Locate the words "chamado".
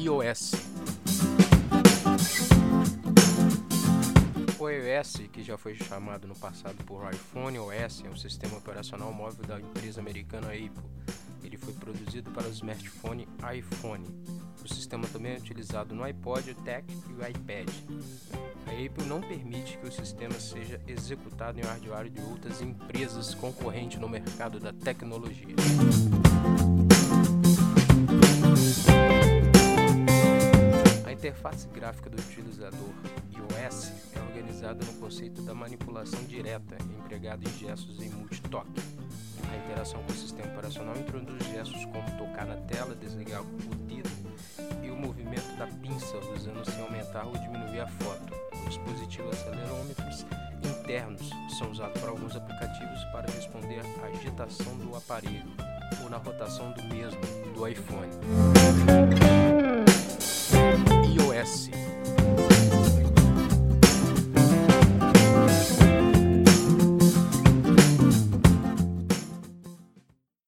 5.74-6.26